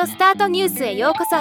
[0.00, 1.36] オスタートニュースへようこそ。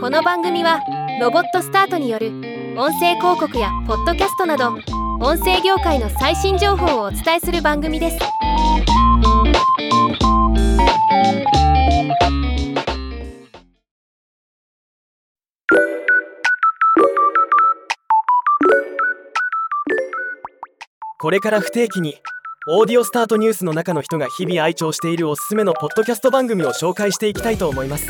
[0.00, 0.80] この番組は
[1.20, 2.28] ロボットスタートによる
[2.76, 4.70] 音声広告やポッドキャストなど
[5.20, 8.18] 音声業界の最新情報をお伝えする番組です。
[21.20, 22.18] これから不定期に
[22.66, 28.08] Audiostart News の中の人が日々愛聴しているおすすめのポッドキャスト番組を紹介していきたいと思います。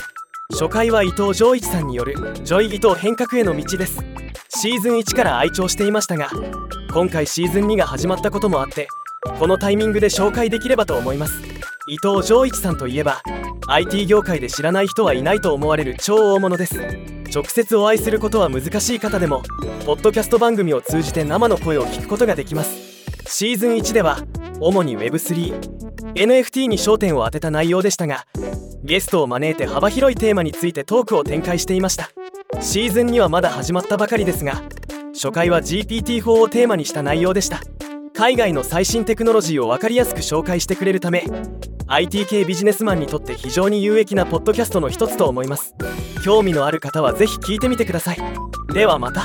[0.53, 3.99] 初回は伊藤穰一さんによる JOI ITO 変革への道です。
[4.51, 6.31] シーズン1から愛聴していましたが
[6.93, 8.87] 今回シーズン2が始まったこともあって
[9.41, 11.43] このタイミングで紹介できればと思います。
[11.89, 13.23] 伊藤穰一さんといえば
[13.67, 16.81] IT 業界で知らない人はいないと思われる超大物です。
[17.35, 19.43] 直接お会いすることは難しい方でも
[19.85, 22.95] ポッドキャスト番組を通じて生の声を聞くことができます。
[23.27, 24.19] シーズン1では
[24.61, 28.27] 主に Web3NFT に焦点を当てた内容でしたが
[28.83, 32.11] ゲストを招いて幅広いテーマについてトークを展開していました。
[32.61, 34.63] シーズンにはまだ始まったばかりですが
[35.13, 37.61] 初回は GPT-4 をテーマにした内容でした。
[38.15, 41.25] 海外の最新テクノロジーを分かりやすく紹介してくれるため
[41.89, 45.75] IT 系ビジネスマンにとって非常に有益なポッドキャストの一つと思います。
[46.25, 48.19] 興味のある方は是非聞いてみてください。
[48.73, 49.25] ではまた。